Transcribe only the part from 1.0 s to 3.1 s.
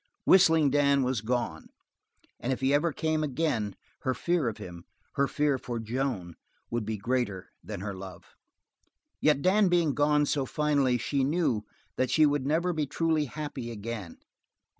was gone and if he ever